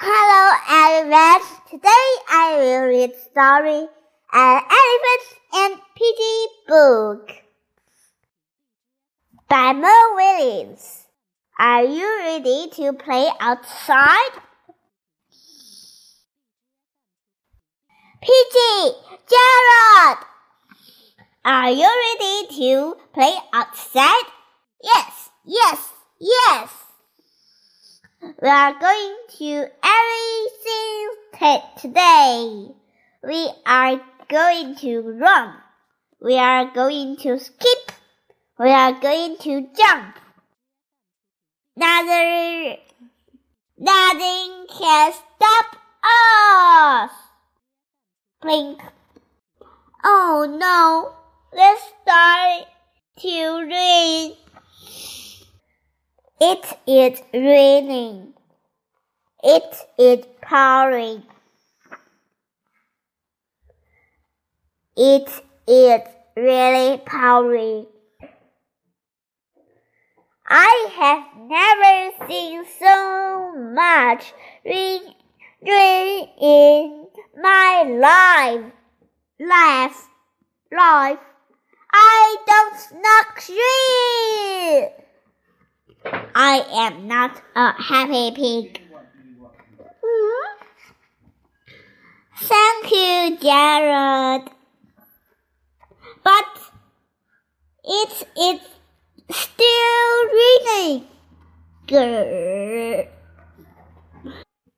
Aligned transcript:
Hello 0.00 0.54
everyone. 0.70 1.42
Today 1.68 2.08
I 2.30 2.54
will 2.56 2.86
read 2.86 3.16
story 3.18 3.88
uh, 4.32 4.38
An 4.38 4.62
Elephant 4.78 5.24
and 5.54 5.80
Piggy 5.96 6.46
book 6.68 7.32
by 9.48 9.72
Mo 9.72 10.14
Willems. 10.14 11.02
Are 11.58 11.82
you 11.82 12.06
ready 12.20 12.70
to 12.74 12.92
play 12.92 13.28
outside? 13.40 14.38
Piggy, 18.22 18.94
Gerald, 19.26 20.18
are 21.44 21.70
you 21.72 21.90
ready 22.06 22.54
to 22.54 22.96
play 23.12 23.34
outside? 23.52 24.26
Yes, 24.80 25.30
yes, 25.44 25.90
yes. 26.20 26.87
We 28.20 28.48
are 28.48 28.74
going 28.78 29.16
to 29.38 29.66
everything 29.82 31.68
today. 31.80 32.68
We 33.22 33.50
are 33.64 34.00
going 34.28 34.74
to 34.76 35.00
run. 35.00 35.54
We 36.20 36.36
are 36.36 36.72
going 36.74 37.16
to 37.18 37.38
skip. 37.38 37.92
We 38.58 38.70
are 38.70 38.92
going 38.92 39.36
to 39.38 39.68
jump. 39.76 40.18
Nothing, 41.76 42.78
nothing 43.78 44.66
can 44.68 45.12
stop 45.12 45.76
us. 46.02 47.10
Blink. 48.42 48.80
Oh 50.04 50.56
no, 50.58 51.12
let's 51.56 51.82
start 52.02 52.66
to 53.20 53.68
rain. 53.70 54.47
It 56.40 56.78
is 56.86 57.20
raining. 57.34 58.32
It 59.42 59.74
is 59.98 60.24
pouring. 60.40 61.24
It 64.96 65.28
is 65.66 66.00
really 66.36 66.98
pouring. 66.98 67.86
I 70.48 70.88
have 70.94 71.24
never 71.48 72.12
seen 72.28 72.64
so 72.78 73.52
much 73.74 74.32
rain, 74.64 75.16
rain 75.60 76.28
in 76.40 77.08
my 77.42 77.82
life. 77.82 78.70
Life, 79.40 80.08
life. 80.70 81.18
I 81.92 82.36
don't 82.46 83.02
rain. 83.02 83.48
I 86.04 86.64
am 86.70 87.08
not 87.08 87.42
a 87.56 87.72
happy 87.82 88.30
pig. 88.30 88.80
Thank 92.40 92.90
you, 92.92 93.36
Gerald. 93.40 94.50
But 96.22 96.72
it 97.84 98.28
is 98.36 98.60
still 99.30 100.28
raining. 100.38 101.06
Grrr. 101.86 103.08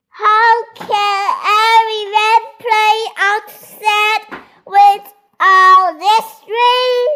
How 0.08 0.64
can 0.74 1.36
everyone 1.66 2.44
play 2.58 2.96
outside 3.18 4.24
with 4.66 5.14
all 5.40 5.98
this 5.98 6.28
rain? 6.48 7.08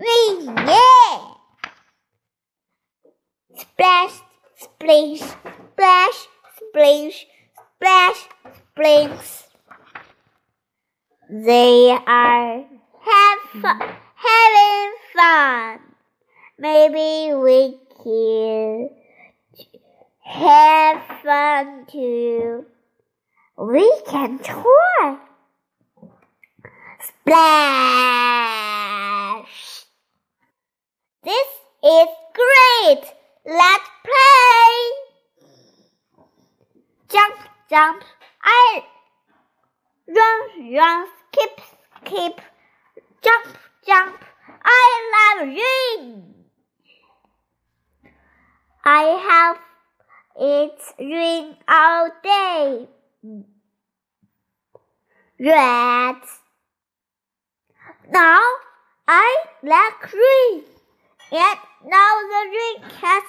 Rain, 0.00 0.56
yeah! 0.56 1.34
Splash, 3.64 4.20
splash, 4.56 5.20
splash, 5.72 6.28
splash, 6.56 7.26
splash, 7.76 8.28
splash. 8.72 9.44
They 11.30 11.90
are 12.06 12.64
have 13.00 13.38
having 14.14 14.92
fun. 15.16 15.80
Maybe 16.58 17.34
we 17.34 17.78
can 18.02 18.90
have 20.22 21.02
fun 21.22 21.86
too. 21.90 22.66
We 23.56 24.00
can 24.06 24.38
try. 24.40 25.18
Splash! 27.00 28.93
Let's 33.46 33.90
play! 34.02 35.04
Jump, 37.10 37.36
jump, 37.68 38.02
I 38.42 38.82
run, 40.08 40.72
run, 40.72 41.06
skip, 41.28 41.60
skip, 42.00 42.40
jump, 43.22 43.58
jump. 43.86 44.24
I 44.64 45.36
love 45.36 45.48
rain. 45.48 46.34
I 48.82 49.02
have 49.28 49.58
it 50.40 50.80
rain 50.98 51.56
all 51.68 52.10
day. 52.22 52.88
Red. 55.38 56.22
Now 58.10 58.42
I 59.06 59.44
like 59.62 60.12
rain. 60.14 60.73
And 61.34 61.58
now 61.84 62.12
the 62.30 62.42
rain 62.54 62.90
has 63.02 63.24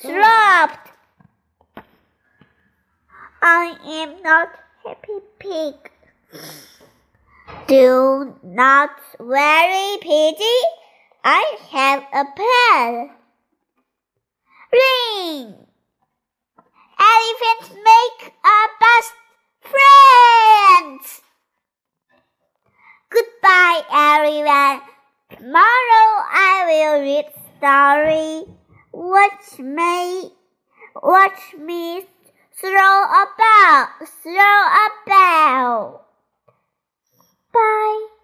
stopped. 0.00 0.90
I 3.42 3.76
am 3.84 4.22
not 4.22 4.48
happy 4.82 5.18
pig. 5.38 5.74
Do 7.66 8.34
not 8.42 8.90
worry, 9.20 9.98
Piggy. 10.00 10.58
I 11.22 11.58
have 11.70 12.02
a 12.14 12.24
plan. 12.38 13.10
Rain. 14.72 15.66
Elephants 16.98 17.74
make 17.90 18.27
everyone. 24.48 24.80
Tomorrow 25.30 26.08
I 26.32 26.64
will 26.68 27.00
read 27.02 27.26
story. 27.58 28.54
Watch 28.92 29.58
me, 29.58 30.32
watch 31.02 31.54
me 31.58 32.06
throw 32.58 32.70
a 32.70 33.26
ball, 33.36 33.86
throw 34.22 34.32
a 34.32 34.88
ball. 35.06 36.06
Bye. 37.52 38.17